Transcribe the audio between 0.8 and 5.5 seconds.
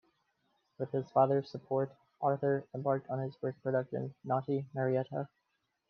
his father's support, Arthur embarked on his first production, "Naughty Marietta".